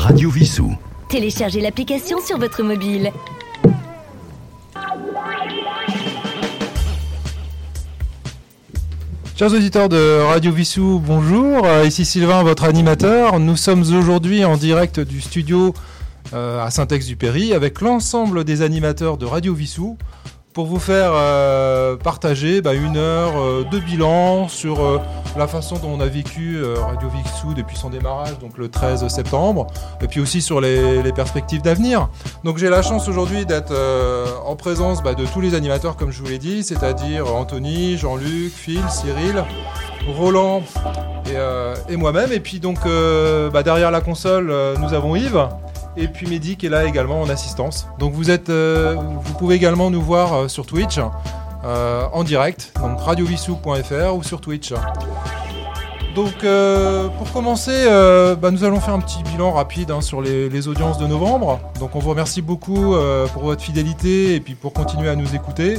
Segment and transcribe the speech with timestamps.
[0.00, 0.74] Radio Vissou.
[1.10, 3.12] Téléchargez l'application sur votre mobile.
[9.36, 11.66] Chers auditeurs de Radio Vissou, bonjour.
[11.66, 13.38] Euh, Ici Sylvain, votre animateur.
[13.40, 15.74] Nous sommes aujourd'hui en direct du studio
[16.32, 19.98] euh, à Saint-Ex-du-Péry avec l'ensemble des animateurs de Radio Vissou
[20.52, 24.98] pour vous faire euh, partager bah, une heure euh, de bilan sur euh,
[25.36, 29.68] la façon dont on a vécu Radio Vissou depuis son démarrage, donc le 13 septembre,
[30.00, 32.08] et puis aussi sur les, perspectives d'avenir.
[32.44, 33.74] Donc j'ai la chance aujourd'hui d'être
[34.44, 38.52] en présence bah, de tous les animateurs, comme je vous l'ai dit, c'est-à-dire Anthony, Jean-Luc,
[38.52, 39.44] Phil, Cyril,
[40.16, 40.62] Roland
[41.88, 42.32] et, moi-même.
[42.32, 42.78] Et puis donc
[43.52, 45.48] bah, derrière la console, nous avons Yves.
[46.00, 47.86] Et puis Mehdi qui est là également en assistance.
[47.98, 50.98] Donc vous êtes, euh, vous pouvez également nous voir euh, sur Twitch
[51.62, 54.72] euh, en direct, donc radiovissou.fr ou sur Twitch.
[56.14, 60.20] Donc euh, pour commencer, euh, bah, nous allons faire un petit bilan rapide hein, sur
[60.20, 61.60] les, les audiences de novembre.
[61.78, 65.34] Donc on vous remercie beaucoup euh, pour votre fidélité et puis pour continuer à nous
[65.36, 65.78] écouter.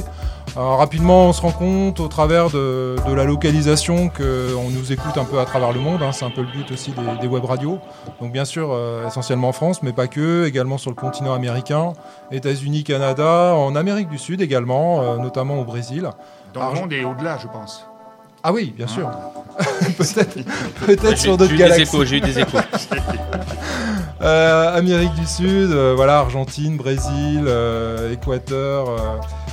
[0.56, 5.16] Alors, rapidement, on se rend compte au travers de, de la localisation qu'on nous écoute
[5.16, 6.02] un peu à travers le monde.
[6.02, 6.12] hein.
[6.12, 7.78] C'est un peu le but aussi des, des web radios.
[8.20, 11.92] Donc bien sûr, essentiellement en France, mais pas que, également sur le continent américain,
[12.30, 16.08] États-Unis, Canada, en Amérique du Sud également, notamment au Brésil.
[16.52, 17.86] Dans le monde et au-delà, je pense.
[18.42, 19.08] Ah oui, bien sûr.
[19.08, 19.18] Hein
[19.98, 20.38] peut-être
[20.86, 21.82] peut-être sur j'ai d'autres eu des galaxies.
[21.82, 22.58] échos, j'ai eu des échos.
[24.24, 28.98] Euh, Amérique du Sud, euh, voilà, Argentine, Brésil, euh, Équateur, euh,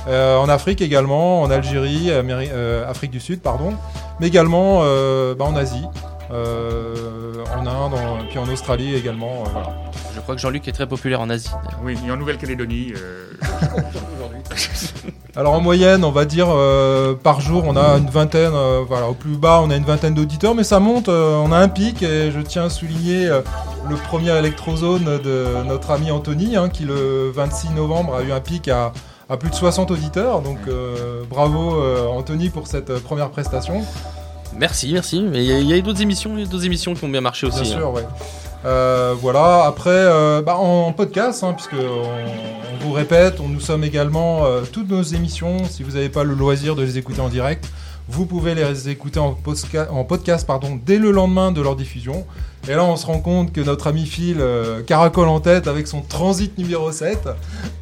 [0.06, 3.72] euh, en Afrique également, en Algérie, Améri- euh, Afrique du Sud, pardon,
[4.20, 5.84] mais également euh, bah, en Asie,
[6.32, 9.44] en Inde, en- puis en Australie également.
[9.46, 9.68] euh, voilà.
[10.14, 11.50] Je crois que Jean-Luc est très populaire en Asie.
[11.82, 12.94] Oui, et en Nouvelle-Calédonie.
[12.96, 13.26] euh,
[15.36, 19.08] Alors en moyenne, on va dire euh, par jour, on a une vingtaine, euh, voilà,
[19.08, 21.68] au plus bas, on a une vingtaine d'auditeurs, mais ça monte, euh, on a un
[21.68, 23.40] pic, et je tiens à souligner euh,
[23.88, 28.40] le premier électrozone de notre ami Anthony, hein, qui le 26 novembre a eu un
[28.40, 28.92] pic à,
[29.28, 33.82] à plus de 60 auditeurs, donc euh, bravo euh, Anthony pour cette euh, première prestation.
[34.56, 35.22] Merci, merci.
[35.22, 37.62] Mais il y a- a eu d'autres émissions, d'autres émissions qui ont bien marché aussi.
[37.62, 37.78] Bien hein.
[37.78, 38.06] sûr, ouais.
[38.66, 43.60] Euh, voilà, après, euh, bah, en podcast, hein, puisque on, on vous répète, on, nous
[43.60, 45.64] sommes également euh, toutes nos émissions.
[45.68, 47.64] Si vous n'avez pas le loisir de les écouter en direct,
[48.08, 49.32] vous pouvez les écouter en,
[50.04, 52.26] podcast pardon, dès le lendemain de leur diffusion.
[52.68, 55.86] Et là, on se rend compte que notre ami Phil euh, caracole en tête avec
[55.86, 57.28] son transit numéro 7.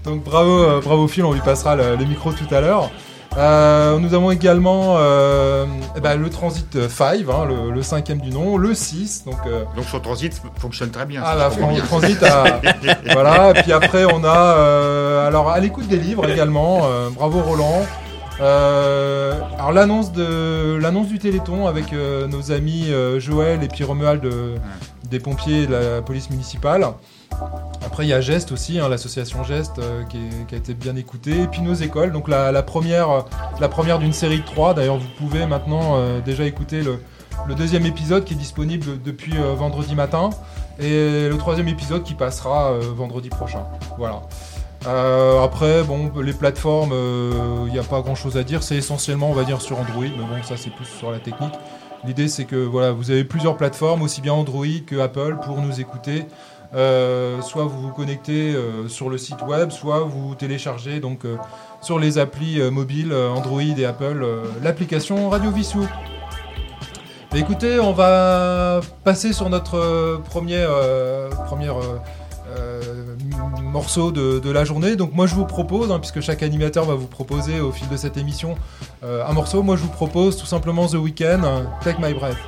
[0.05, 2.91] Donc bravo, bravo Phil, on lui passera le, le micro tout à l'heure.
[3.37, 5.65] Euh, nous avons également euh,
[5.97, 9.63] eh ben, le Transit 5, hein, le, le cinquième du nom, le 6, donc euh,
[9.77, 11.23] Donc son transit fonctionne très bien.
[11.25, 11.85] ah, la Fran- bien.
[11.85, 12.61] Transit à...
[13.13, 14.37] voilà, et puis après on a...
[14.57, 17.87] euh, alors à l'écoute des livres également, euh, bravo Roland.
[18.41, 23.85] Euh, alors l'annonce de l'annonce du Téléthon avec euh, nos amis euh, Joël et puis
[23.85, 24.55] Romuald de-
[25.11, 26.87] des pompiers et de la police municipale.
[27.85, 30.19] Après il y a Geste aussi, hein, l'association Geste euh, qui,
[30.53, 31.43] a été bien écoutée.
[31.43, 33.25] Et puis nos écoles, donc la, première,
[33.61, 34.75] la première d'une série de trois.
[34.75, 37.01] D'ailleurs vous pouvez maintenant euh, déjà écouter le,
[37.55, 40.31] deuxième épisode qui est disponible depuis euh, vendredi matin
[40.79, 43.65] et le troisième épisode qui passera euh, vendredi prochain.
[43.97, 44.23] Voilà.
[44.87, 46.95] Euh, après, bon, les plateformes,
[47.67, 48.63] il n'y a pas grand chose à dire.
[48.63, 51.55] C'est essentiellement, on va dire, sur Android, mais bon, ça c'est plus sur la technique.
[52.05, 55.81] L'idée, c'est que voilà, vous avez plusieurs plateformes, aussi bien Android que Apple, pour nous
[55.81, 56.27] écouter.
[56.75, 61.37] Euh, soit vous vous connectez euh, sur le site web, soit vous téléchargez donc euh,
[61.81, 64.27] sur les applis mobiles Android et Apple
[64.63, 65.87] l'application Radio Vissou.
[67.33, 70.67] Mais écoutez, on va passer sur notre premier,
[73.63, 74.97] morceau de, la journée.
[74.97, 77.97] Donc moi je vous propose, hein, puisque chaque animateur va vous proposer au fil de
[77.97, 78.57] cette émission
[79.03, 81.43] un morceau, moi je vous propose tout simplement The Weeknd,
[81.83, 82.39] Take My Breath.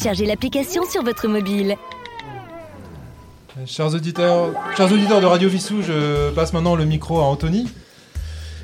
[0.00, 1.76] Téléchargez l'application sur votre mobile.
[3.66, 7.68] Chers auditeurs, chers auditeurs de Radio Vissou, je passe maintenant le micro à Anthony.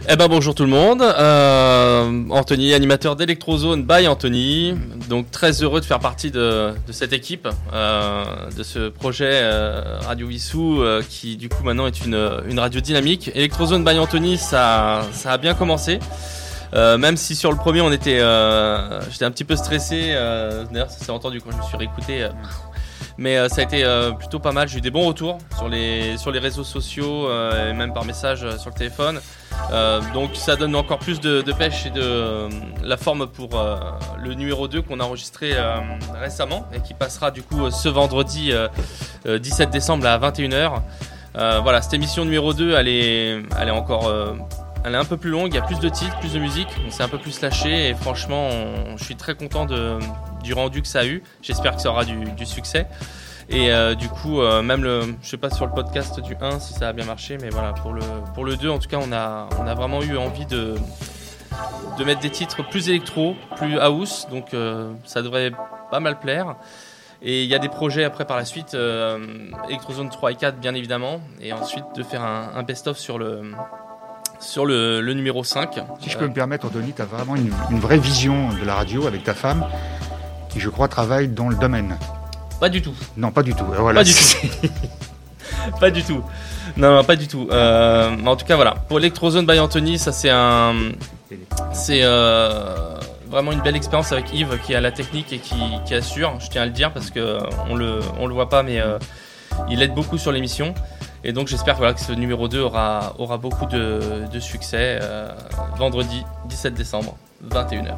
[0.09, 4.77] Eh ben bonjour tout le monde, euh, Anthony, animateur d'Electrozone by Anthony,
[5.11, 8.25] donc très heureux de faire partie de, de cette équipe, euh,
[8.57, 12.81] de ce projet euh, Radio Vissou euh, qui du coup maintenant est une, une radio
[12.81, 13.31] dynamique.
[13.35, 15.99] Electrozone by Anthony, ça, ça a bien commencé.
[16.77, 20.11] Euh, même si sur le premier on était, euh, j'étais un petit peu stressé.
[20.11, 22.29] euh, D'ailleurs, ça s'est entendu quand je me suis réécouté.
[23.19, 23.85] mais ça a été
[24.19, 24.69] plutôt pas mal.
[24.69, 28.47] J'ai eu des bons retours sur les sur les réseaux sociaux et même par message
[28.59, 29.21] sur le téléphone.
[30.13, 32.49] Donc ça donne encore plus de, de pêche et de
[32.83, 33.49] la forme pour
[34.19, 35.55] le numéro 2 qu'on a enregistré
[36.21, 38.69] récemment et qui passera du coup ce vendredi euh,
[39.27, 40.81] euh, 17 décembre à 21h.
[41.37, 44.11] Euh, voilà, cette émission numéro 2, elle est, elle est encore
[44.85, 46.69] elle est un peu plus longue, il y a plus de titres, plus de musique,
[46.83, 48.51] donc c'est un peu plus lâché et franchement,
[48.97, 51.23] je suis très content du rendu que ça a eu.
[51.43, 52.87] J'espère que ça aura du, succès.
[53.49, 56.59] Et euh, du coup, euh, même le, je sais pas sur le podcast du 1
[56.59, 58.03] si ça a bien marché, mais voilà, pour le,
[58.35, 60.75] pour le 2, en tout cas, on a, on a vraiment eu envie de,
[61.97, 65.53] de mettre des titres plus électro, plus house, donc euh, ça devrait
[65.91, 66.57] pas mal plaire.
[67.23, 70.75] Et il y a des projets après par la suite, Electrozone 3 et 4 bien
[70.75, 73.53] évidemment, et ensuite de faire un, un best-of sur le,
[74.41, 75.81] sur le, le numéro 5.
[76.01, 78.75] Si je peux me permettre, Anthony, tu as vraiment une, une vraie vision de la
[78.75, 79.65] radio avec ta femme,
[80.49, 81.97] qui je crois travaille dans le domaine.
[82.61, 82.95] Pas du tout.
[83.17, 83.65] Non, pas du tout.
[83.73, 84.01] Euh, Voilà.
[84.01, 84.69] Pas du tout.
[85.81, 86.23] pas du tout.
[86.77, 87.49] Non, non, pas du tout.
[87.51, 88.73] Euh, en tout cas, voilà.
[88.89, 90.75] Pour Electrozone by Anthony, ça c'est un,
[91.73, 92.97] c'est euh,
[93.29, 95.55] vraiment une belle expérience avec Yves qui a la technique et qui,
[95.87, 96.35] qui assure.
[96.41, 97.39] Je tiens à le dire parce que
[97.69, 98.99] on le, on le voit pas, mais euh,
[99.69, 100.75] il aide beaucoup sur l'émission.
[101.29, 105.29] Et donc j'espère voilà, que ce numéro 2 aura, beaucoup de, succès euh,
[105.77, 107.17] vendredi 17 décembre,
[107.51, 107.97] 21h.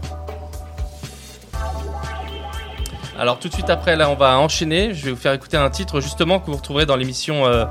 [3.19, 4.95] Alors tout de suite après, là, on va enchaîner.
[4.95, 7.67] Je vais vous faire écouter un titre justement que vous retrouverez dans l'émission euh,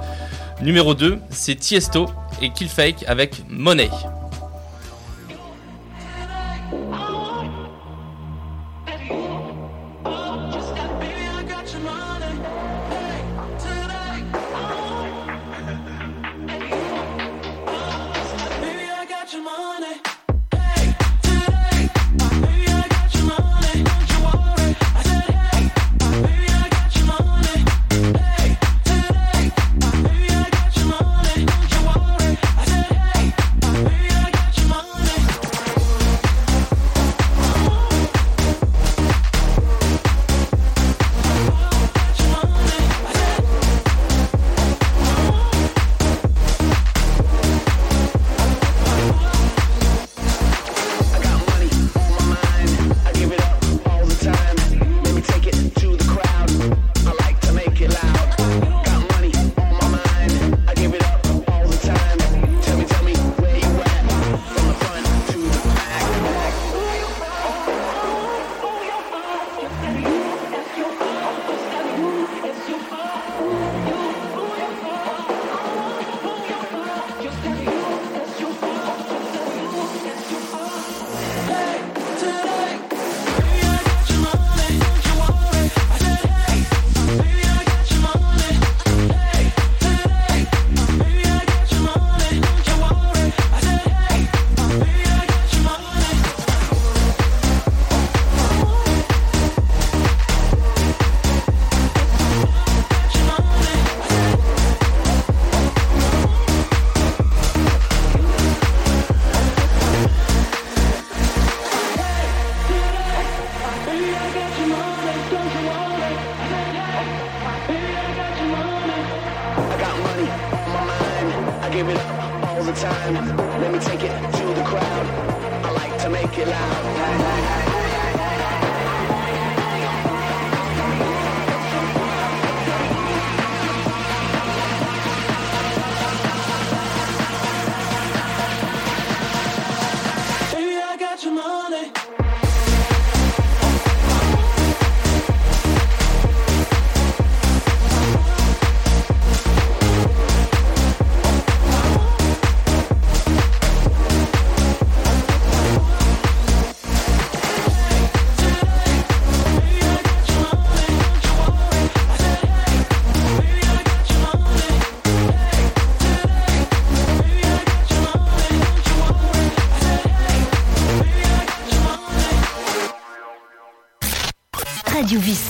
[0.62, 1.18] numéro 2.
[1.32, 2.06] C'est Tiesto
[2.40, 3.90] et Killfake avec money.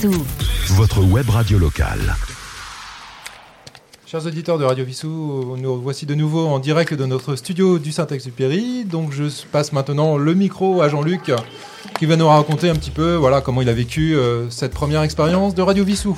[0.00, 0.24] Vissou.
[0.74, 2.14] Votre web radio locale.
[4.06, 7.90] Chers auditeurs de Radio Vissou, nous voici de nouveau en direct de notre studio du
[7.90, 8.84] Saint-Exupéry.
[8.84, 11.32] Donc je passe maintenant le micro à Jean-Luc
[11.98, 15.02] qui va nous raconter un petit peu voilà, comment il a vécu euh, cette première
[15.02, 16.16] expérience de Radio Vissou.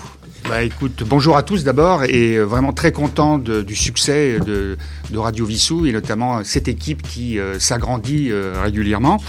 [0.49, 4.77] Bah écoute, bonjour à tous d'abord et euh, vraiment très content de- du succès de,
[5.11, 9.23] de Radio Vissou et notamment cette équipe qui euh, s'agrandit euh, régulièrement.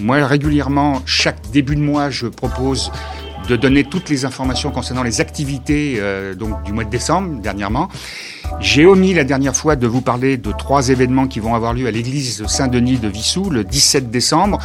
[0.00, 2.90] Moi, régulièrement, chaque début de mois, je propose
[3.48, 7.88] de donner toutes les informations concernant les activités euh, donc du mois de décembre dernièrement.
[8.60, 11.86] J'ai omis la dernière fois de vous parler de trois événements qui vont avoir lieu
[11.86, 14.58] à l'église Saint-Denis de Vissou le 17 décembre.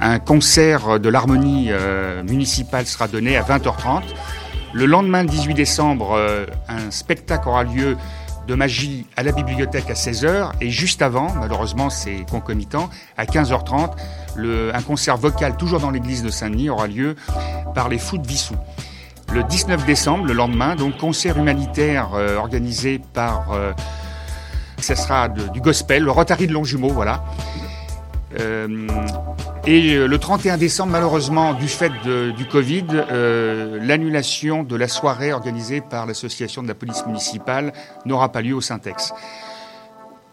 [0.00, 4.02] Un concert de l'harmonie euh, municipale sera donné à 20h30.
[4.72, 7.96] Le lendemain, le 18 décembre, euh, un spectacle aura lieu
[8.46, 13.92] de magie à la bibliothèque à 16h et juste avant, malheureusement c'est concomitant, à 15h30,
[14.36, 17.16] le, un concert vocal toujours dans l'église de Saint-Denis aura lieu
[17.74, 18.54] par les Fous de Vissou.
[19.32, 23.72] Le 19 décembre, le lendemain, donc concert humanitaire euh, organisé par, euh,
[24.78, 27.24] ce sera du gospel, le Rotary de Longjumeau, voilà.
[28.40, 28.86] Euh,
[29.66, 34.88] et euh, le 31 décembre, malheureusement, du fait de- du Covid, euh, l'annulation de la
[34.88, 37.72] soirée organisée par l'association de la police municipale
[38.06, 39.12] n'aura pas lieu au Syntex.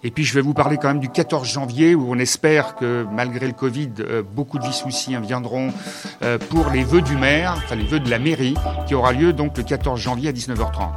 [0.03, 3.05] Et puis je vais vous parler quand même du 14 janvier où on espère que
[3.11, 3.91] malgré le Covid,
[4.33, 5.71] beaucoup de Vissoussiens viendront
[6.49, 8.55] pour les vœux du maire, enfin les vœux de la mairie,
[8.87, 10.89] qui aura lieu donc le 14 janvier à 19h30.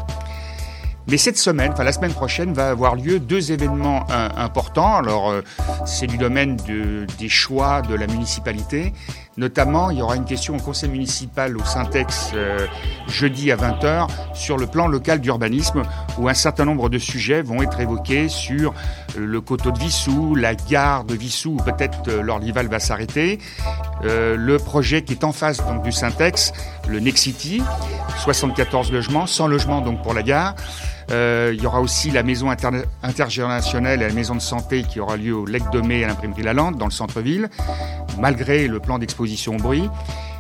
[1.06, 4.96] Mais cette semaine, enfin la semaine prochaine, va avoir lieu deux événements euh, importants.
[4.96, 5.42] Alors, euh,
[5.84, 8.94] c'est du domaine de- des choix de la municipalité.
[9.37, 12.66] Notamment, il y aura une question au conseil municipal au Syntex euh,
[13.08, 15.82] jeudi à 20h sur le plan local d'urbanisme
[16.18, 18.73] où un certain nombre de sujets vont être évoqués sur
[19.16, 23.40] le coteau de Vissou, la gare de Vissou, où peut-être euh, l'Orlival va s'arrêter,
[24.04, 26.52] euh, le projet qui est en face donc, du Syntex,
[26.88, 27.61] le Nexity,
[28.23, 30.54] 74 logements, 100 logements donc pour la gare.
[31.11, 32.50] Euh, il y aura aussi la maison
[33.02, 36.42] intergénérationnelle et la maison de santé qui aura lieu au Lec de Mai à l'imprimerie
[36.42, 37.49] Lalande, dans le centre-ville,
[38.18, 39.88] malgré le plan d'exposition au bruit.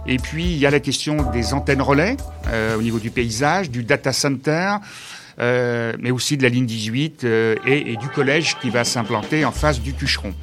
[0.06, 2.16] Et puis, il y a la question des antennes relais
[2.48, 4.76] euh, au niveau du paysage, du data center,
[5.40, 9.44] euh, mais aussi de la ligne 18 euh, et, et du collège qui va s'implanter
[9.44, 10.34] en face du Cucheron.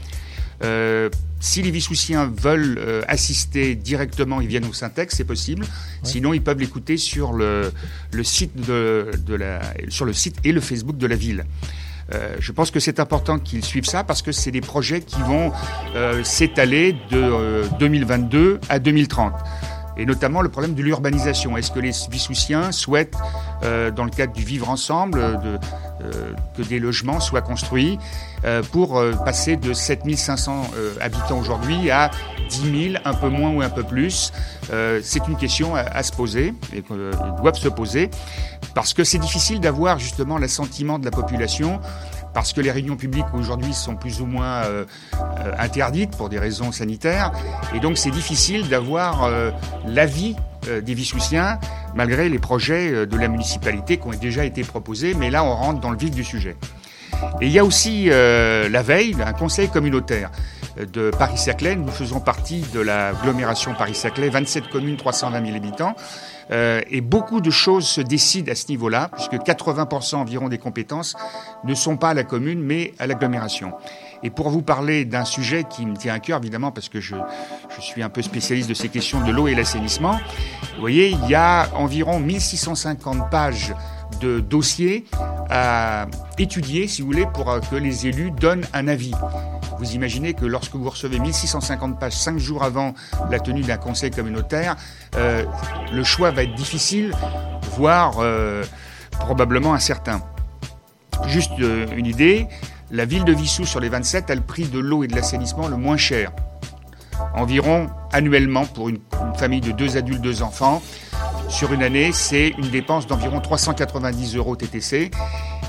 [0.63, 5.65] Euh, si les Vissoussiens veulent euh, assister directement, ils viennent au Syntex, c'est possible.
[6.03, 7.71] Sinon, ils peuvent l'écouter sur le,
[8.11, 11.45] le site de, de la, sur le site et le Facebook de la ville.
[12.13, 15.21] Euh, je pense que c'est important qu'ils suivent ça parce que c'est des projets qui
[15.21, 15.51] vont
[15.95, 19.33] euh, s'étaler de euh, 2022 à 2030
[19.97, 21.57] et notamment le problème de l'urbanisation.
[21.57, 23.17] Est-ce que les Vissoussiens souhaitent,
[23.63, 25.57] euh, dans le cadre du vivre ensemble, euh,
[26.03, 27.99] euh, que des logements soient construits
[28.71, 32.09] pour passer de 7500 euh, habitants aujourd'hui à
[32.49, 34.33] 10 000, un peu moins ou un peu plus?
[35.03, 38.09] C'est une question à, à se poser et qu'ils doivent se poser
[38.73, 41.79] parce que c'est difficile d'avoir justement l'assentiment de la population
[42.33, 46.39] parce que les réunions publiques aujourd'hui sont plus ou moins euh, euh, interdites pour des
[46.39, 47.31] raisons sanitaires.
[47.75, 49.51] Et donc c'est difficile d'avoir euh,
[49.85, 50.35] l'avis
[50.67, 51.59] euh, des Vissoussiens
[51.95, 55.15] malgré les projets euh, de la municipalité qui ont déjà été proposés.
[55.15, 56.55] Mais là, on rentre dans le vif du sujet.
[57.39, 60.29] Et il y a aussi euh, la veille un conseil communautaire
[60.77, 61.75] de Paris-Saclay.
[61.75, 65.95] Nous faisons partie de l'agglomération Paris-Saclay, 27 communes, 320 000 habitants.
[66.51, 71.15] Euh, et beaucoup de choses se décident à ce niveau-là, puisque 80% environ des compétences
[71.63, 73.73] ne sont pas à la commune, mais à l'agglomération.
[74.23, 77.15] Et pour vous parler d'un sujet qui me tient à cœur, évidemment, parce que je,
[77.75, 80.19] je suis un peu spécialiste de ces questions de l'eau et l'assainissement,
[80.75, 83.73] vous voyez, il y a environ 1650 pages
[84.19, 85.05] de dossiers
[85.49, 89.11] à étudier, si vous voulez, pour euh, que les élus donnent un avis.
[89.79, 92.93] Vous imaginez que lorsque vous recevez 1650 pages cinq jours avant
[93.29, 94.75] la tenue d'un conseil communautaire,
[95.15, 95.43] euh,
[95.91, 97.13] le choix va être difficile,
[97.75, 98.63] voire euh,
[99.11, 100.21] probablement incertain.
[101.27, 102.47] Juste une idée,
[102.89, 105.67] la ville de Vissou sur les 27 a le prix de l'eau et de l'assainissement
[105.67, 106.31] le moins cher.
[107.35, 110.81] environ annuellement pour une, une famille de deux adultes, deux enfants.
[111.51, 115.11] Sur une année, c'est une dépense d'environ 390 euros TTC.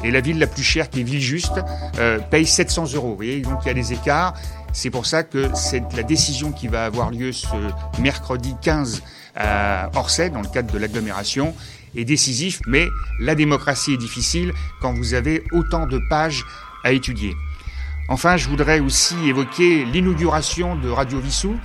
[0.04, 1.60] Et la ville la plus chère, qui est Villejuste,
[1.98, 3.10] euh, paye 700 euros.
[3.10, 4.34] Vous voyez, donc il y a des écarts.
[4.72, 7.48] C'est pour ça que c'est la décision qui va avoir lieu ce
[8.00, 9.02] mercredi 15
[9.34, 11.52] à Orsay, dans le cadre de l'agglomération,
[11.96, 12.60] est décisif.
[12.68, 12.86] Mais
[13.20, 16.44] la démocratie est difficile quand vous avez autant de pages
[16.84, 17.34] à étudier.
[18.08, 21.56] Enfin, je voudrais aussi évoquer l'inauguration de Radio Vissou,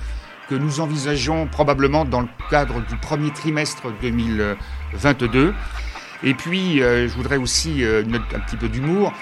[0.48, 5.54] que nous envisageons probablement dans le cadre du premier trimestre 2022.
[6.24, 9.12] Et puis, euh, je voudrais aussi euh, une note- un petit peu d'humour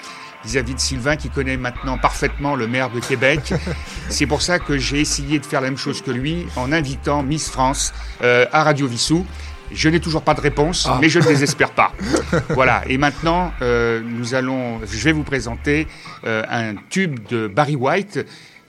[0.45, 3.53] vis-à-vis de Sylvain qui connaît maintenant parfaitement le maire de Québec.
[4.09, 7.21] C'est pour ça que j'ai essayé de faire la même chose que lui en invitant
[7.23, 9.25] Miss France euh, à Radio Vissou.
[9.71, 10.97] Je n'ai toujours pas de réponse, Ah.
[11.01, 11.91] mais je ne désespère pas.
[12.51, 12.83] voilà.
[12.87, 15.87] Et maintenant, euh, nous allons, je vais vous présenter
[16.25, 18.25] euh, un tube de Barry White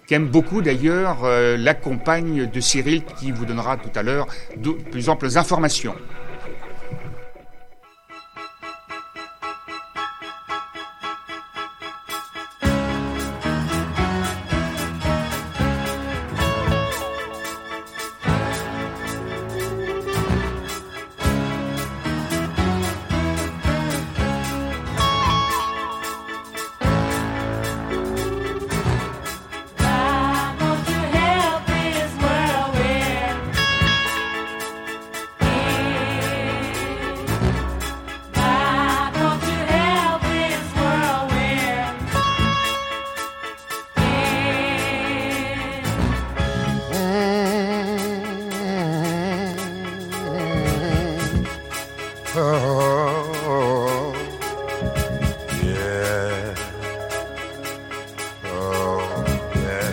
[0.09, 4.71] qu'aime beaucoup d'ailleurs euh, la compagne de Cyril qui vous donnera tout à l'heure de
[4.71, 5.95] plus amples informations.
[52.35, 54.13] Oh,
[55.65, 56.55] yeah.
[58.45, 59.25] Oh,
[59.57, 59.93] yeah.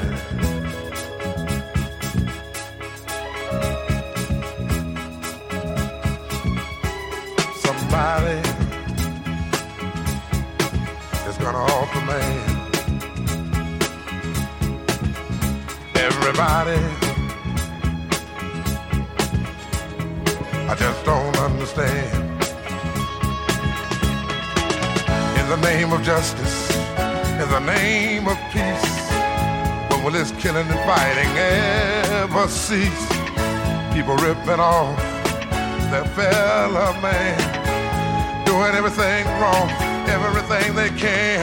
[7.63, 8.41] Somebody
[11.29, 12.39] is gonna offer man.
[15.95, 16.79] Everybody,
[20.67, 22.24] I just don't understand.
[25.55, 26.69] The name of justice,
[27.41, 29.09] in the name of peace,
[29.89, 33.07] when will this killing and fighting ever cease?
[33.93, 34.97] People ripping off
[35.91, 37.37] their fellow man,
[38.45, 39.69] doing everything wrong,
[40.09, 41.41] everything they can.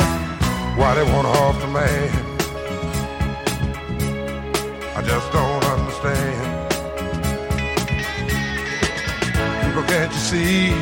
[0.77, 2.11] Why they want off the man?
[4.95, 6.43] I just don't understand.
[9.65, 10.73] People, can't you see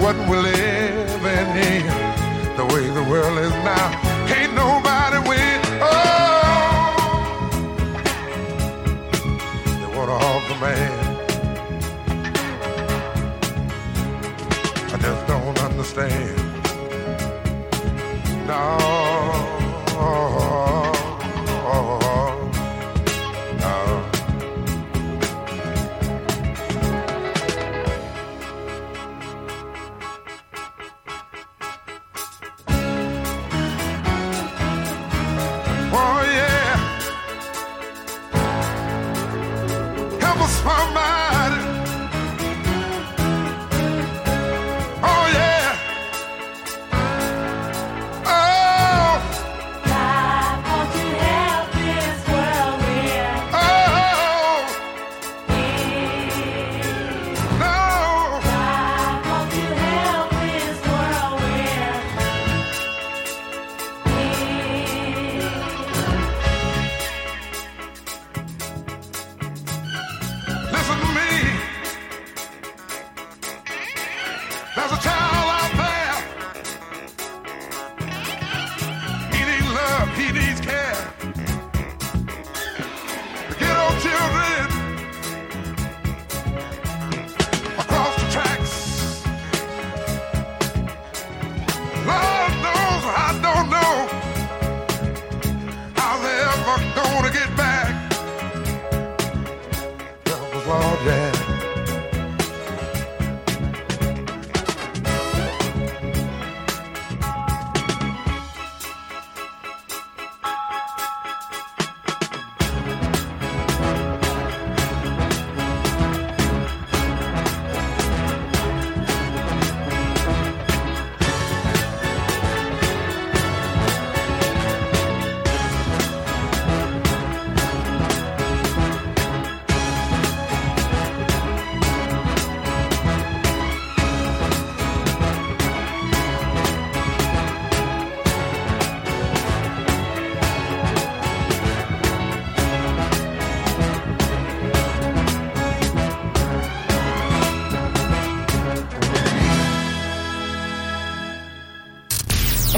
[0.00, 2.21] what we're living in?
[2.56, 3.90] The way the world is now,
[4.26, 5.60] can't nobody win.
[5.80, 5.88] Oh,
[9.64, 10.92] they want to off the man.
[14.92, 16.38] I just don't understand.
[18.46, 19.01] No.
[40.42, 41.31] troubles for my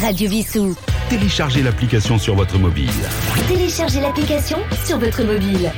[0.04, 0.76] Radio Vissou.
[1.08, 2.90] Téléchargez l'application sur votre mobile.
[3.48, 5.72] Téléchargez l'application sur votre mobile.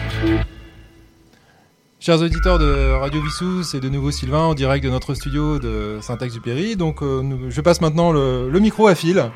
[2.00, 5.98] Chers auditeurs de Radio Vissou, c'est de nouveau Sylvain en direct de notre studio de
[6.00, 6.74] Saint-Exupéry.
[6.74, 9.30] Donc euh, nous- je passe maintenant le, le micro à Phil.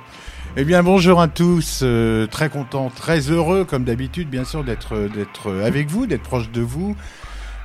[0.56, 1.80] Eh bien, bonjour à tous.
[1.84, 6.50] euh, très content, très heureux, comme d'habitude, bien sûr, d'être d'être avec vous, d'être proche
[6.50, 6.96] de vous.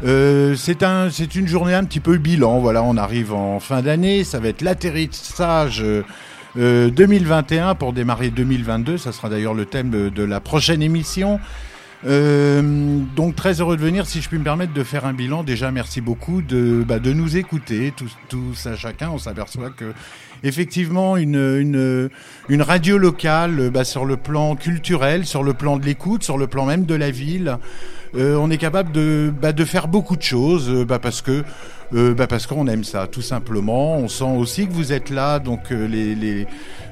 [0.04, 2.60] Euh, c'est un, c'est une journée un petit peu bilan.
[2.60, 4.24] Voilà, on arrive en fin d'année.
[4.24, 5.84] Ça va être l'atterrissage
[6.58, 8.98] euh, euh, 2021 pour démarrer 2022.
[8.98, 11.40] Ça sera d'ailleurs le thème de, de la prochaine émission.
[12.06, 14.06] Euh, donc très heureux de venir.
[14.06, 17.14] Si je puis me permettre de faire un bilan, déjà merci beaucoup de, bah, de
[17.14, 19.10] nous écouter tous, tous à chacun.
[19.10, 19.94] On s'aperçoit que
[20.44, 22.10] effectivement une, une,
[22.50, 26.38] une radio locale euh, bah, sur le plan culturel, sur le plan de l'écoute, sur
[26.38, 27.58] le plan même de la ville,
[28.16, 31.44] euh, on est capable de, bah, de faire beaucoup de choses euh, bah, parce que
[31.94, 33.98] euh, bah, parce qu'on aime ça, tout simplement.
[33.98, 36.48] On sent aussi que vous êtes là, donc euh, les, les,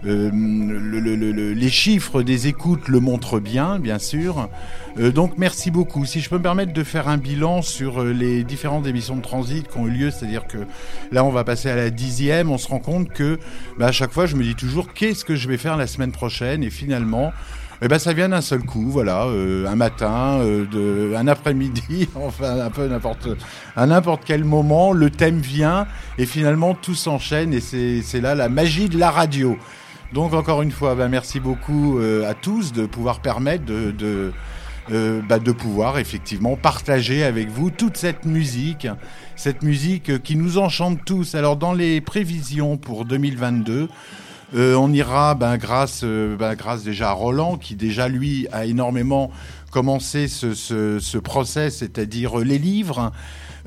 [0.05, 4.49] euh, le- le- le- le- les chiffres des écoutes le montrent bien, bien sûr.
[4.99, 6.05] Euh, donc merci beaucoup.
[6.05, 9.21] Si je peux me permettre de faire un bilan sur euh, les différentes émissions de
[9.21, 10.59] transit qui ont eu lieu, c'est-à-dire que
[11.11, 13.39] là on va passer à la dixième, on se rend compte que
[13.79, 16.11] bah, à chaque fois je me dis toujours qu'est-ce que je vais faire la semaine
[16.11, 16.63] prochaine?
[16.63, 17.31] Et finalement
[17.83, 22.07] eh ben ça vient d'un seul coup, voilà, euh, un matin, euh, de, un après-midi,
[22.15, 23.27] enfin un peu n'importe,
[23.75, 25.85] à n'importe quel moment, le thème vient
[26.17, 29.57] et finalement tout s'enchaîne et c'est là la magie de la radio.
[30.13, 34.31] Donc encore une fois, bah, merci beaucoup euh, à tous de pouvoir permettre de, de,
[34.91, 38.87] euh, bah, de pouvoir effectivement partager avec vous toute cette musique,
[39.35, 41.33] cette musique qui nous enchante tous.
[41.33, 43.89] Alors dans les prévisions pour 2022,
[44.55, 48.65] euh, on ira ben, grâce, euh, ben, grâce déjà à Roland qui déjà lui a
[48.65, 49.31] énormément
[49.71, 53.11] commencé ce, ce, ce process, c'est-à-dire euh, les livres.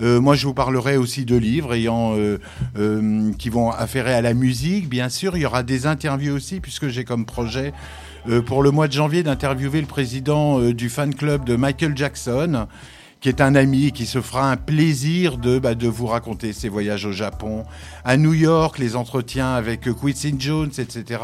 [0.03, 2.39] Euh, moi, je vous parlerai aussi de livres ayant euh,
[2.79, 4.89] euh, qui vont afférer à la musique.
[4.89, 7.73] Bien sûr, il y aura des interviews aussi, puisque j'ai comme projet
[8.29, 12.67] euh, pour le mois de janvier d'interviewer le président du fan club de Michael Jackson,
[13.21, 16.69] qui est un ami qui se fera un plaisir de, bah, de vous raconter ses
[16.69, 17.65] voyages au Japon,
[18.05, 21.21] à New York, les entretiens avec euh, Quincy Jones, etc.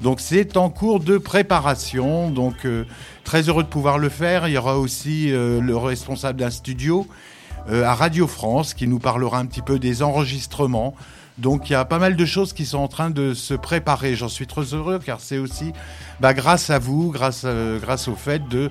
[0.00, 2.30] Donc c'est en cours de préparation.
[2.30, 2.84] Donc euh,
[3.24, 4.46] très heureux de pouvoir le faire.
[4.48, 7.06] Il y aura aussi euh, le responsable d'un studio
[7.70, 10.94] euh, à Radio France qui nous parlera un petit peu des enregistrements.
[11.38, 14.14] Donc il y a pas mal de choses qui sont en train de se préparer.
[14.14, 15.72] J'en suis très heureux car c'est aussi
[16.20, 18.70] bah, grâce à vous, grâce, euh, grâce au fait de,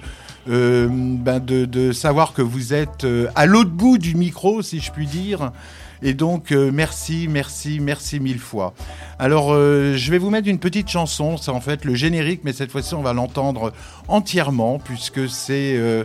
[0.50, 4.80] euh, ben, de, de savoir que vous êtes euh, à l'autre bout du micro, si
[4.80, 5.52] je puis dire.
[6.04, 8.74] Et donc euh, merci, merci, merci mille fois.
[9.20, 12.52] Alors euh, je vais vous mettre une petite chanson, c'est en fait le générique, mais
[12.52, 13.72] cette fois-ci on va l'entendre
[14.10, 16.04] entièrement puisque c'est euh,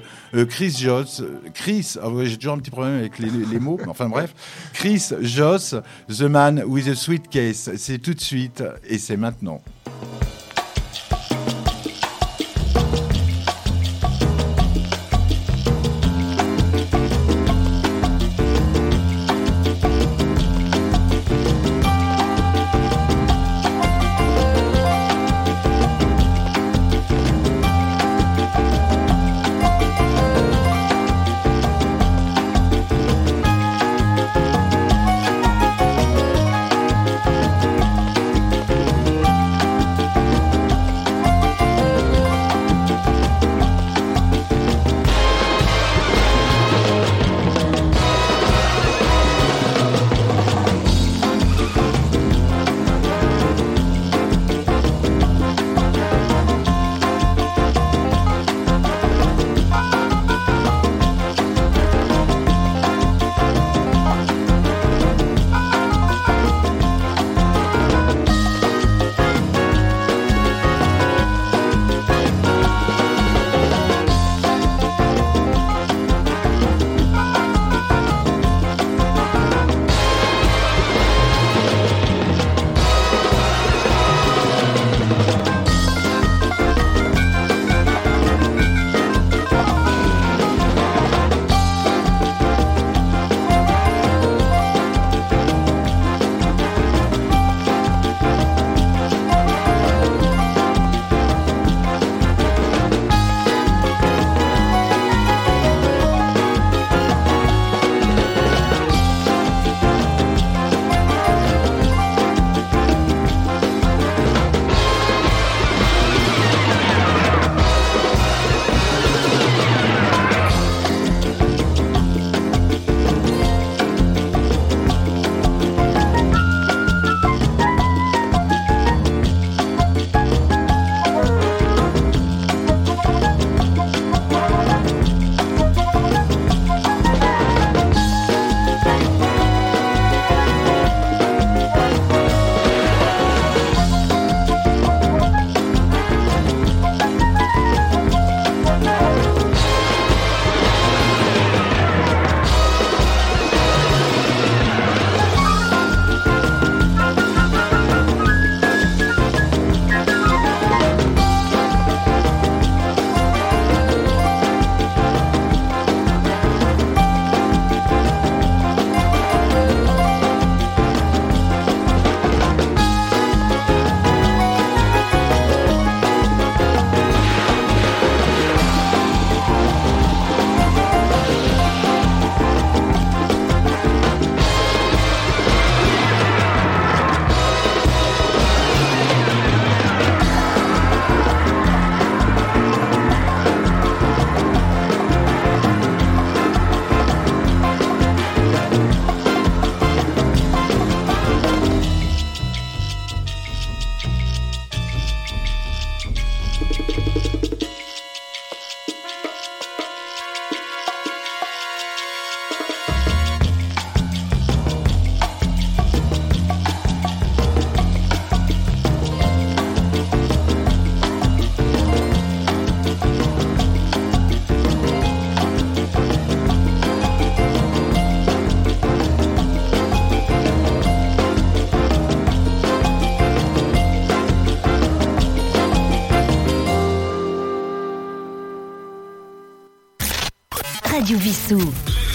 [0.48, 4.32] Chris Joss, Chris, ah j'ai toujours un petit problème avec les, mots, mais enfin bref,
[4.72, 5.74] Chris Joss,
[6.08, 9.60] The Man with a Suitcase, c'est tout de suite et c'est maintenant.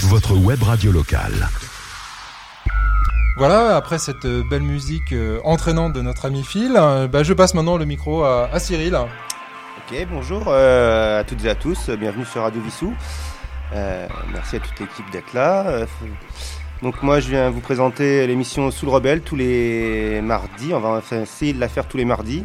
[0.02, 1.48] Votre web radio locale.
[3.36, 7.54] Voilà, après cette belle musique euh, entraînante de notre ami Phil, euh, bah, je passe
[7.54, 8.94] maintenant le micro à, Cyril.
[8.94, 12.94] Ok, bonjour euh, à toutes et à tous, bienvenue sur Radio Vissou.
[14.32, 15.86] merci à toute l'équipe d'être là.
[16.80, 21.02] Donc moi je viens vous présenter l'émission Sous le Rebelle tous les mardis, on va
[21.10, 22.44] essayer de la faire tous les mardis.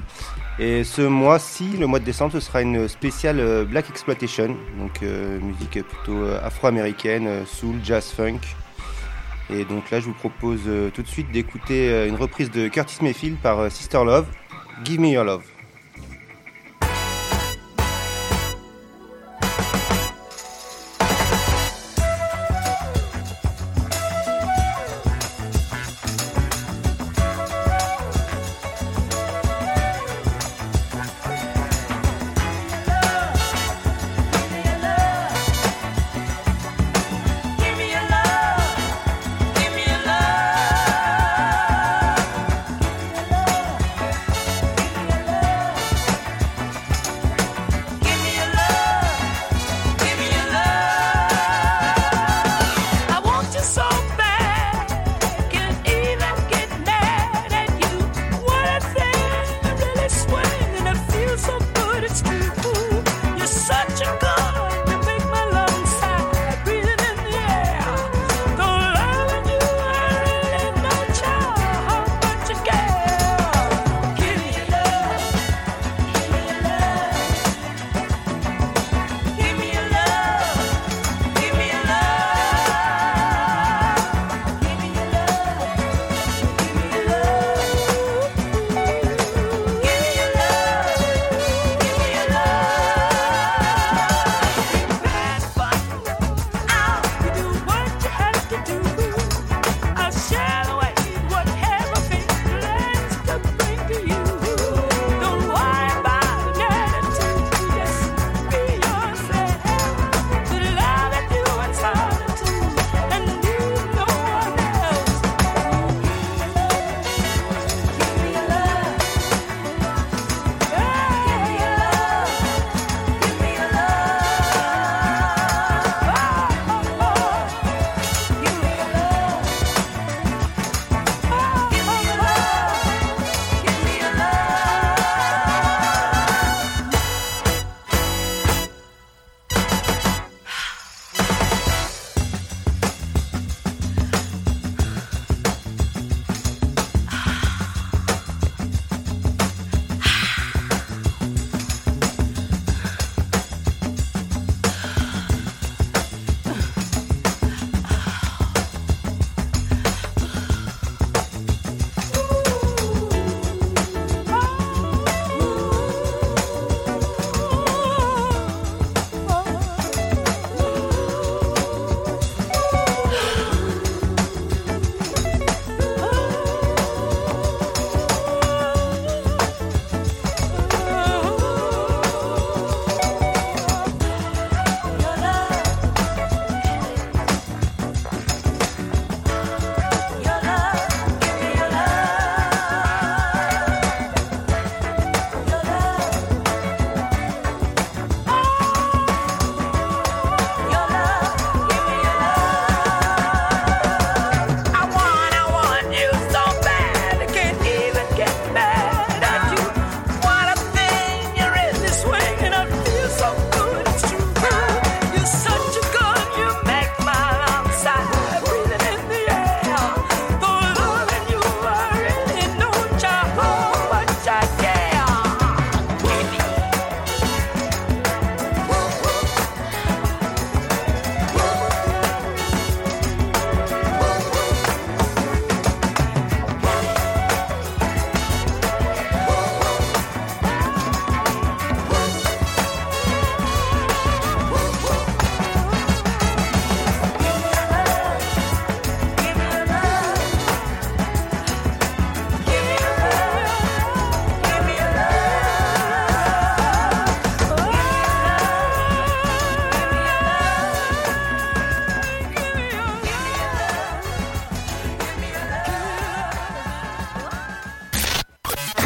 [0.61, 5.01] Et ce mois-ci, le mois de décembre, ce sera une spéciale euh, Black Exploitation, donc
[5.03, 8.41] euh, musique plutôt euh, afro-américaine, soul, jazz, funk.
[9.49, 13.37] Et donc là, je vous propose tout de suite d'écouter une reprise de Curtis Mayfield
[13.37, 14.27] par Sister Love,
[14.83, 15.58] Give Me Your Love.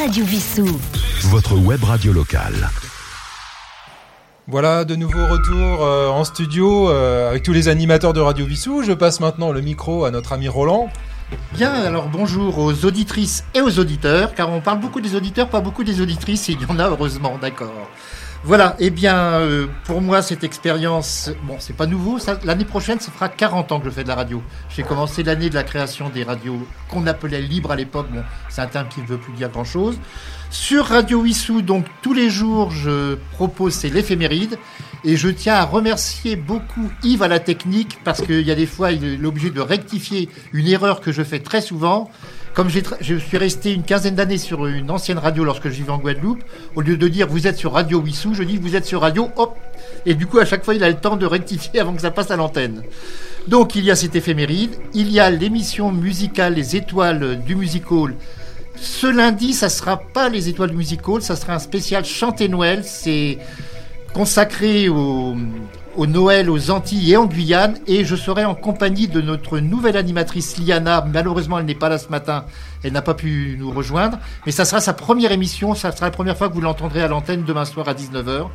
[0.03, 0.67] Radio Vissou.
[1.29, 2.69] Votre web radio locale.
[4.47, 8.83] Voilà, de nouveau retour euh, en studio euh, avec tous les animateurs de Radio Vissou.
[8.83, 10.89] Je passe maintenant le micro à notre ami Roland.
[11.53, 15.61] Bien, alors bonjour aux auditrices et aux auditeurs, car on parle beaucoup des auditeurs, pas
[15.61, 17.89] beaucoup des auditrices, il y en a heureusement, d'accord.
[18.45, 23.09] Voilà, eh bien, euh, pour moi, cette expérience, bon, c'est pas nouveau, l'année prochaine, ça
[23.09, 24.43] fera 40 ans que je fais de la radio.
[24.75, 28.59] J'ai commencé l'année de la création des radios qu'on appelait libres à l'époque, bon, c'est
[28.59, 29.97] un terme qui ne veut plus dire grand-chose.
[30.49, 34.59] Sur Radio Wissou, donc tous les jours, je propose, c'est l'éphéméride.
[35.05, 38.65] Et je tiens à remercier beaucoup Yves à la technique parce qu'il y a des
[38.65, 42.11] fois, il est obligé de rectifier une erreur que je fais très souvent.
[42.53, 45.97] Comme je suis resté une quinzaine d'années sur une ancienne radio lorsque je vivais en
[45.97, 46.43] Guadeloupe,
[46.75, 49.29] au lieu de dire vous êtes sur Radio Wissou, je dis vous êtes sur Radio,
[49.37, 49.57] hop
[50.05, 52.11] Et du coup, à chaque fois, il a le temps de rectifier avant que ça
[52.11, 52.83] passe à l'antenne.
[53.47, 57.91] Donc, il y a cette éphéméride, il y a l'émission musicale Les Étoiles du Music
[57.91, 58.15] Hall
[58.75, 62.49] ce lundi, ça sera pas les étoiles du music hall, ça sera un spécial chanté
[62.49, 62.83] Noël.
[62.83, 63.37] C'est
[64.13, 65.35] consacré au,
[65.95, 67.77] au Noël aux Antilles et en Guyane.
[67.87, 71.05] Et je serai en compagnie de notre nouvelle animatrice Liana.
[71.11, 72.45] Malheureusement, elle n'est pas là ce matin.
[72.83, 74.19] Elle n'a pas pu nous rejoindre.
[74.45, 75.75] Mais ça sera sa première émission.
[75.75, 78.47] Ça sera la première fois que vous l'entendrez à l'antenne demain soir à 19h.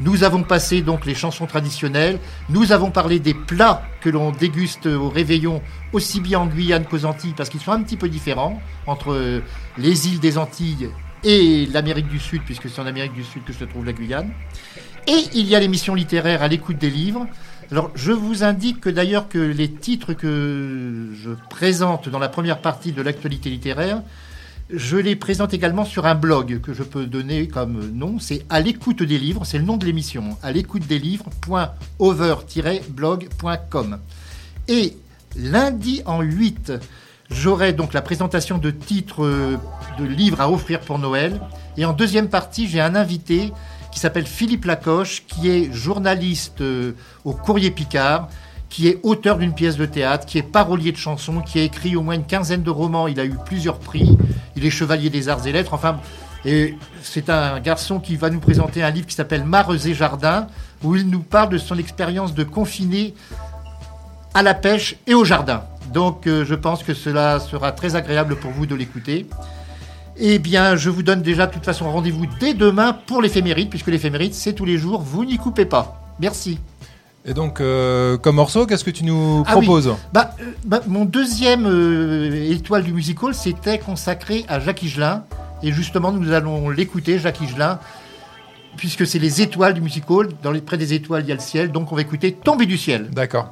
[0.00, 2.18] Nous avons passé donc les chansons traditionnelles.
[2.48, 7.04] Nous avons parlé des plats que l'on déguste au réveillon, aussi bien en Guyane qu'aux
[7.04, 9.42] Antilles, parce qu'ils sont un petit peu différents entre
[9.78, 10.90] les îles des Antilles
[11.22, 14.30] et l'Amérique du Sud, puisque c'est en Amérique du Sud que se trouve la Guyane.
[15.06, 17.26] Et il y a l'émission littéraire à l'écoute des livres.
[17.70, 22.60] Alors, je vous indique que d'ailleurs que les titres que je présente dans la première
[22.60, 24.00] partie de l'actualité littéraire,
[24.70, 28.18] je les présente également sur un blog que je peux donner comme nom.
[28.18, 30.38] C'est à l'écoute des livres, c'est le nom de l'émission.
[30.42, 33.98] À l'écoute des livres.over-blog.com.
[34.68, 34.96] Et
[35.36, 36.72] lundi en 8,
[37.30, 39.58] j'aurai donc la présentation de titres euh,
[39.98, 41.42] de livres à offrir pour Noël.
[41.76, 43.52] Et en deuxième partie, j'ai un invité
[43.94, 46.92] qui s'appelle Philippe Lacoche, qui est journaliste euh,
[47.24, 48.28] au Courrier Picard,
[48.68, 51.94] qui est auteur d'une pièce de théâtre, qui est parolier de chansons, qui a écrit
[51.94, 53.06] au moins une quinzaine de romans.
[53.06, 54.18] Il a eu plusieurs prix.
[54.56, 55.74] Il est chevalier des arts et lettres.
[55.74, 56.00] Enfin,
[56.44, 60.48] et c'est un garçon qui va nous présenter un livre qui s'appelle Mares et Jardins,
[60.82, 63.14] où il nous parle de son expérience de confiné
[64.34, 65.62] à la pêche et au jardin.
[65.92, 69.28] Donc euh, je pense que cela sera très agréable pour vous de l'écouter.
[70.16, 73.88] Eh bien, je vous donne déjà de toute façon rendez-vous dès demain pour l'éphéméride, puisque
[73.88, 76.00] l'éphéméride, c'est tous les jours, vous n'y coupez pas.
[76.20, 76.58] Merci.
[77.26, 79.64] Et donc, euh, comme morceau, qu'est-ce que tu nous Ah oui.
[79.64, 85.24] proposes Bah, euh, bah, mon deuxième euh, étoile du musical, c'était consacré à Jacques Higelin.
[85.62, 87.80] Et justement, nous allons l'écouter, Jacques Higelin,
[88.76, 90.28] puisque c'est les étoiles du musical.
[90.42, 91.72] Dans les, près des étoiles, il y a le ciel.
[91.72, 93.08] Donc, on va écouter Tomber du ciel.
[93.10, 93.48] D'accord.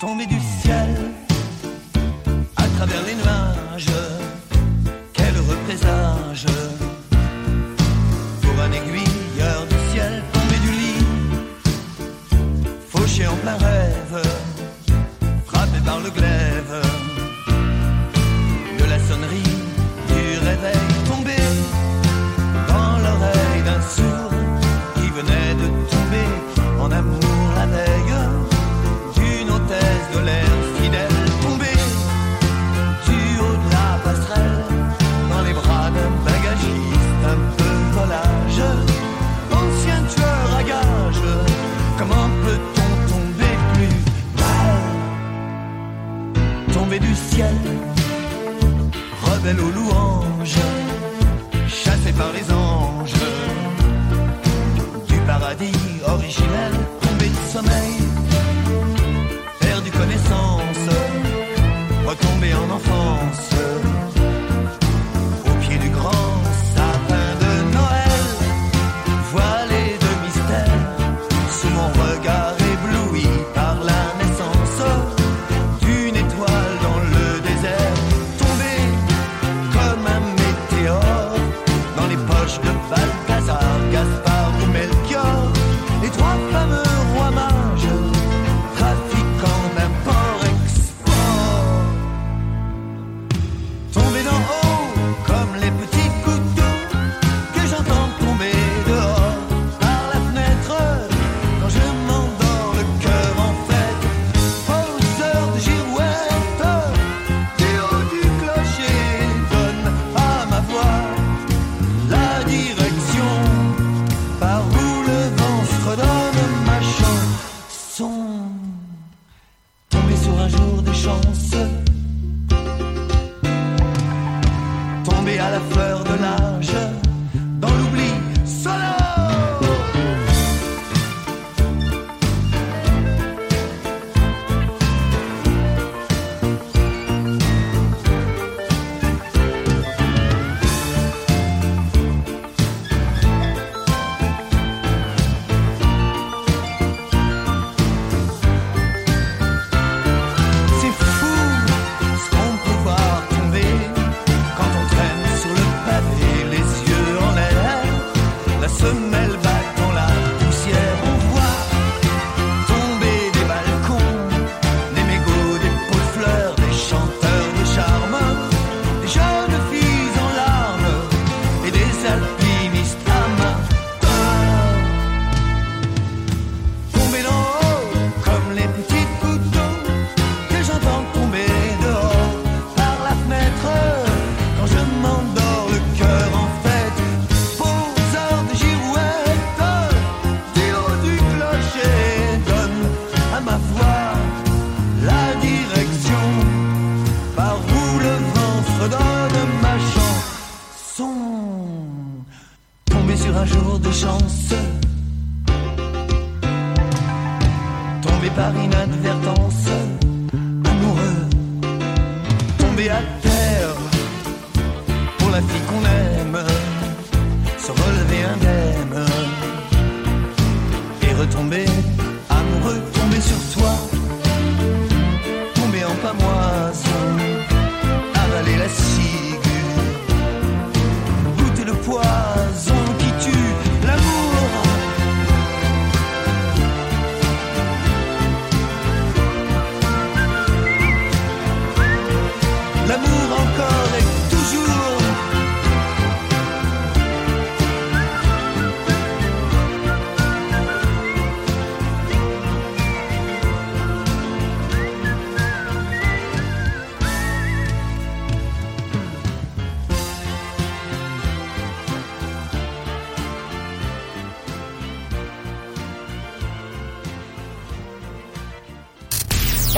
[0.00, 0.40] Tomber du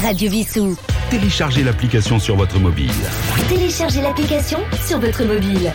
[0.06, 0.76] Radio Vissou.
[1.10, 2.92] Téléchargez l'application sur votre mobile.
[3.48, 5.72] Téléchargez l'application sur votre mobile.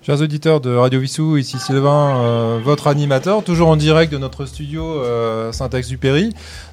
[0.00, 4.46] Chers auditeurs de Radio Vissou, ici Sylvain, euh, votre animateur, toujours en direct de notre
[4.46, 6.32] studio euh, Syntaxe-du-Péry.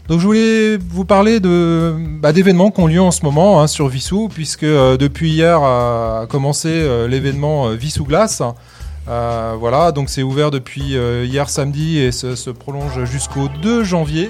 [0.10, 3.66] Donc je voulais vous parler de bah, d'événements qui ont lieu en ce moment hein,
[3.66, 8.44] sur Vissou, puisque euh, depuis hier a, a commencé euh, l'événement euh, Vissou Glace.
[9.10, 13.84] Euh, voilà, donc c'est ouvert depuis euh, hier samedi et se, se prolonge jusqu'au 2
[13.84, 14.30] janvier.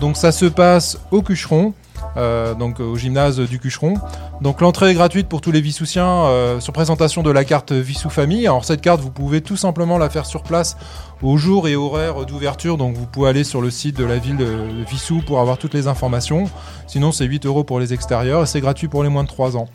[0.00, 1.74] Donc ça se passe au Cucheron,
[2.16, 3.94] euh, donc au gymnase du Cucheron.
[4.40, 8.10] Donc l'entrée est gratuite pour tous les Vissoussiens euh, sur présentation de la carte Vissou
[8.10, 8.46] Famille.
[8.46, 10.76] Alors cette carte, vous pouvez tout simplement la faire sur place
[11.22, 12.76] au jour et horaire d'ouverture.
[12.76, 15.74] Donc vous pouvez aller sur le site de la ville de Vissou pour avoir toutes
[15.74, 16.44] les informations.
[16.86, 19.56] Sinon c'est 8 euros pour les extérieurs et c'est gratuit pour les moins de 3
[19.56, 19.68] ans.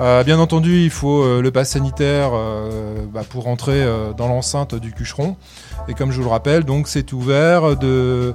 [0.00, 4.28] Euh, bien entendu, il faut euh, le pass sanitaire euh, bah, pour entrer euh, dans
[4.28, 5.36] l'enceinte du Cucheron.
[5.88, 8.34] Et comme je vous le rappelle, donc c'est ouvert de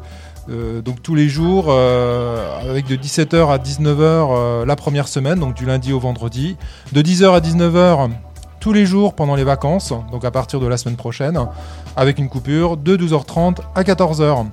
[0.49, 5.39] euh, donc tous les jours euh, avec de 17h à 19h euh, la première semaine,
[5.39, 6.57] donc du lundi au vendredi,
[6.91, 8.09] de 10h à 19h
[8.59, 11.37] tous les jours pendant les vacances, donc à partir de la semaine prochaine,
[11.95, 14.45] avec une coupure de 12h30 à 14h.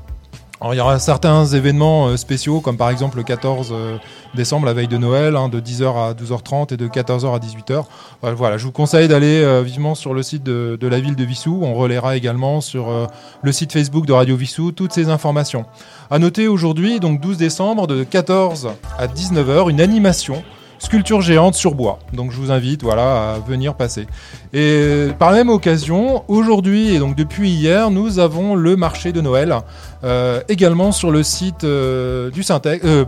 [0.60, 3.96] Alors il y aura certains événements euh, spéciaux, comme par exemple le 14 euh,
[4.34, 7.84] décembre, la veille de Noël, hein, de 10h à 12h30 et de 14h à 18h.
[8.36, 11.60] Voilà, je vous conseille d'aller euh, vivement sur le site de, la ville de Vissou.
[11.62, 12.88] On relaiera également sur
[13.42, 15.64] le site Facebook de Radio Vissou toutes ces informations.
[16.10, 20.42] À noter aujourd'hui, donc 12 décembre, de 14 à 19h, une animation
[20.80, 22.00] sculpture géante sur bois.
[22.12, 24.08] Donc je vous invite voilà, à venir passer.
[24.52, 29.20] Et par la même occasion, aujourd'hui et donc depuis hier, nous avons le marché de
[29.20, 29.54] Noël
[30.02, 33.04] euh, également sur le site euh, du Syntex, euh,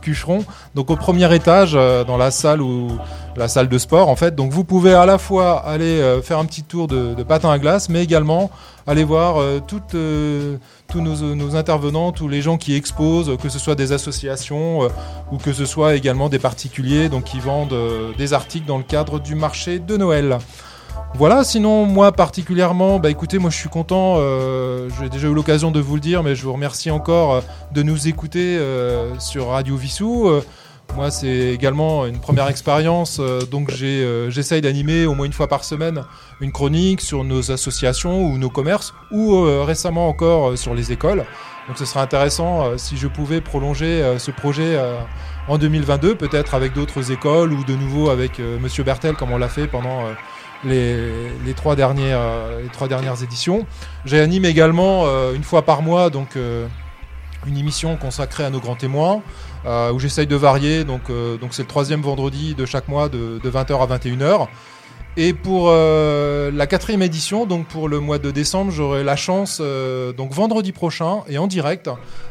[0.00, 2.88] Cucheron, donc au premier étage dans la salle où
[3.36, 4.34] la salle de sport en fait.
[4.34, 7.58] Donc vous pouvez à la fois aller faire un petit tour de, de patin à
[7.58, 8.50] glace, mais également
[8.86, 9.60] aller voir euh,
[9.94, 10.56] euh,
[10.88, 14.88] tous nos, intervenants, tous les gens qui exposent, que ce soit des associations euh,
[15.32, 17.76] ou que ce soit également des particuliers donc qui vendent
[18.16, 20.38] des articles dans le cadre du marché de Noël.
[21.14, 24.16] Voilà, sinon moi particulièrement, bah écoutez, moi je suis content,
[24.98, 28.08] j'ai déjà eu l'occasion de vous le dire, mais je vous remercie encore de nous
[28.08, 28.58] écouter
[29.18, 30.30] sur Radio Vissou.
[30.94, 35.46] Moi c'est également une première expérience, euh, donc euh, j'essaye d'animer au moins une fois
[35.46, 36.04] par semaine
[36.40, 41.26] une chronique sur nos associations ou nos commerces, ou euh, récemment encore sur les écoles.
[41.68, 44.78] Donc ce serait intéressant si je pouvais prolonger ce projet
[45.48, 49.48] en 2022, peut-être avec d'autres écoles ou de nouveau avec Monsieur Bertel comme on l'a
[49.48, 50.04] fait pendant
[50.62, 52.20] les, trois dernières,
[52.62, 53.66] les trois dernières éditions.
[54.04, 56.38] J'anime également une fois par mois donc
[57.46, 59.22] une émission consacrée à nos grands témoins
[59.64, 60.84] euh, où j'essaye de varier.
[60.84, 64.48] Donc euh, donc c'est le troisième vendredi de chaque mois de, de 20h à 21h.
[65.18, 69.62] Et pour euh, la quatrième édition, donc pour le mois de décembre, j'aurai la chance,
[70.16, 71.88] donc vendredi prochain et en direct,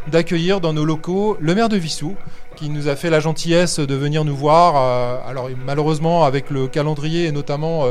[0.07, 2.15] d'accueillir dans nos locaux le maire de Vissou,
[2.55, 4.75] qui nous a fait la gentillesse de venir nous voir.
[5.27, 7.87] alors malheureusement avec le calendrier et notamment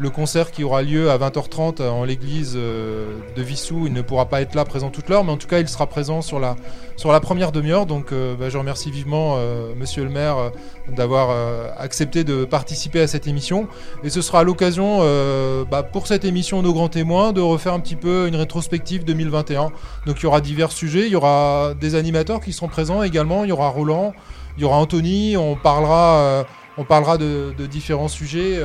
[0.00, 4.24] le concert qui aura lieu à 20h30 en l'église euh, de Vissou, il ne pourra
[4.30, 6.56] pas être là présent toute l'heure, mais en tout cas il sera présent sur la,
[6.96, 7.84] sur la première demi-heure.
[7.84, 10.48] Donc euh, bah, je remercie vivement euh, Monsieur le maire euh,
[10.88, 13.68] d'avoir euh, accepté de participer à cette émission.
[14.02, 17.80] Et ce sera l'occasion euh, bah, pour cette émission Nos Grands Témoins de refaire un
[17.80, 19.70] petit peu une rétrospective 2021.
[20.06, 23.44] Donc il y aura divers sujets, il y aura des animateurs qui seront présents également,
[23.44, 24.14] il y aura Roland,
[24.56, 26.44] il y aura Anthony, on parlera, euh,
[26.78, 28.58] on parlera de différents sujets.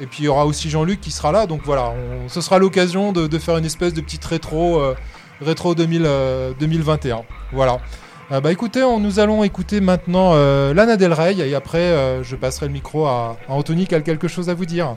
[0.00, 1.46] Et puis il y aura aussi Jean-Luc qui sera là.
[1.46, 1.92] Donc voilà,
[2.28, 4.94] ce sera l'occasion de, faire une espèce de petite rétro, euh,
[6.58, 7.16] 2021.
[7.16, 7.20] Euh,
[7.52, 7.78] voilà.
[8.30, 10.34] Euh, bah écoutez, nous allons écouter maintenant
[10.72, 14.48] Lana Del Rey et après je passerai le micro à, Anthony qui a quelque chose
[14.48, 14.96] à vous dire.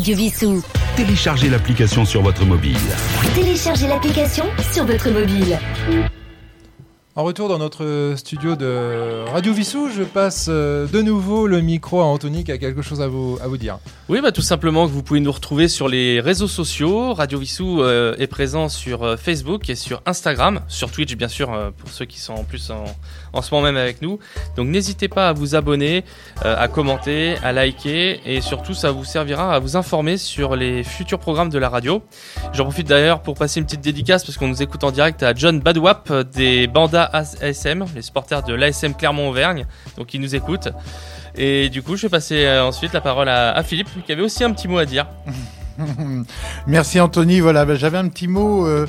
[0.00, 0.62] Radio Vissou.
[0.96, 2.78] Téléchargez l'application sur votre mobile.
[3.34, 5.58] Téléchargez l'application sur votre mobile.
[7.16, 12.00] En retour dans notre studio de Radio Vissou, je passe euh, de nouveau le micro
[12.00, 13.78] à Anthony qui a quelque chose à vous, à vous dire.
[14.10, 17.14] Oui, bah, tout simplement que vous pouvez nous retrouver sur les réseaux sociaux.
[17.14, 21.52] Radio Vissou euh, est présent sur euh, Facebook et sur Instagram, sur Twitch bien sûr,
[21.52, 22.86] euh, pour ceux qui sont en plus en,
[23.32, 24.18] en ce moment même avec nous.
[24.56, 26.04] Donc n'hésitez pas à vous abonner,
[26.42, 31.20] à commenter, à liker et surtout ça vous servira à vous informer sur les futurs
[31.20, 32.02] programmes de la radio.
[32.52, 35.34] J'en profite d'ailleurs pour passer une petite dédicace parce qu'on nous écoute en direct à
[35.34, 40.70] John Badwap des Bandas ASM, les supporters de l'ASM Clermont-Auvergne, donc ils nous écoutent.
[41.36, 44.42] Et du coup, je vais passer euh, ensuite la parole à, Philippe qui avait aussi
[44.44, 45.06] un petit mot à dire.
[46.66, 47.40] Merci Anthony.
[47.40, 48.66] Voilà, bah, j'avais un petit mot.
[48.66, 48.86] euh,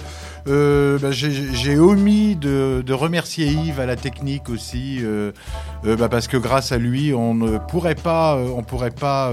[0.48, 5.00] euh, bah, j'ai- omis de, remercier Yves à la technique aussi,
[5.84, 9.32] bah, parce que grâce à lui, on ne pourrait pas, on pourrait pas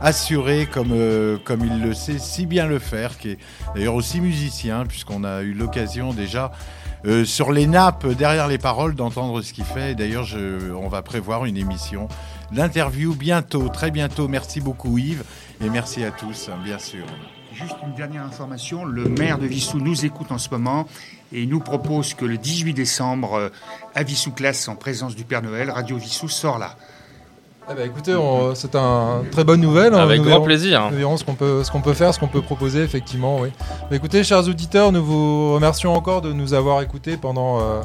[0.00, 0.94] assurer comme
[1.42, 3.38] comme il le sait si bien le faire, qui est
[3.74, 6.52] d'ailleurs aussi musicien, puisqu'on a eu l'occasion déjà.
[7.24, 9.96] sur les nappes derrière les paroles d'entendre ce qu'il fait.
[9.96, 10.28] D'ailleurs,
[10.80, 12.08] on va prévoir une émission
[12.52, 14.28] d'interview bientôt, très bientôt.
[14.28, 15.24] Merci beaucoup Yves
[15.64, 17.04] et merci à tous, bien sûr.
[17.52, 20.86] Juste une dernière information, le maire de Vissou nous écoute en ce moment
[21.32, 23.48] et il nous propose que le 18 décembre, euh,
[23.94, 26.76] à Vissou Classe, en présence du Père Noël, Radio Vissou sort là.
[27.70, 29.94] Eh ben, écoutez, on- c'est un très bonne nouvelle.
[29.94, 29.98] hein.
[30.02, 30.90] Avec Nous grand verrons- plaisir.
[30.90, 33.38] Nous verrons ce qu'on peut, ce qu'on peut faire, ce qu'on peut proposer, effectivement.
[33.40, 33.48] Oui.
[33.90, 37.80] Mais écoutez, chers auditeurs, nous vous remercions encore de nous avoir écoutés pendant, euh,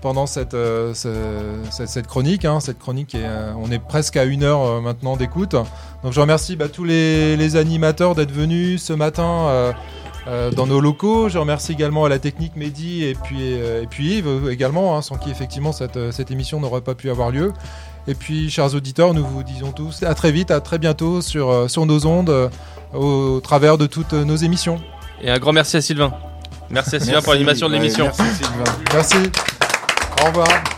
[0.00, 2.44] pendant cette, euh, ce- cette, cette chronique.
[2.44, 2.60] hein.
[2.60, 5.52] cette chronique, est, euh, on est presque à une heure euh, maintenant d'écoute.
[6.04, 9.46] Donc je remercie bah, tous les, les animateurs d'être venus ce matin.
[9.48, 9.72] euh,
[10.26, 11.30] euh, dans nos locaux.
[11.30, 15.00] Je remercie également à la technique Mehdi et puis, euh, et puis Yves également, hein,
[15.00, 17.54] sans qui effectivement cette, cette émission n'aurait pas pu avoir lieu.
[18.08, 21.70] Et puis, chers auditeurs, nous vous disons tous à très vite, à très bientôt sur,
[21.70, 22.48] sur nos ondes, euh,
[22.92, 24.78] au travers de toutes nos émissions.
[25.22, 26.12] Et un grand merci à Sylvain.
[26.68, 28.04] Merci à Sylvain pour l'animation de Ouais, l'émission.
[28.04, 28.64] Merci Sylvain.
[28.92, 29.16] Merci.
[30.20, 30.77] Au revoir.